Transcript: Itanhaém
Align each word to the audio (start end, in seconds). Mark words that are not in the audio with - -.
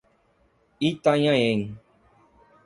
Itanhaém 0.89 1.61